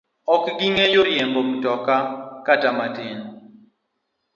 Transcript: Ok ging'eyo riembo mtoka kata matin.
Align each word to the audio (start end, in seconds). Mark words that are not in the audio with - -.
Ok 0.33 0.43
ging'eyo 0.59 1.01
riembo 1.07 1.39
mtoka 1.49 1.95
kata 2.45 2.69
matin. 2.77 3.17